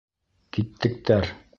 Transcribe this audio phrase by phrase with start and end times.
[0.57, 1.33] Киттектәр!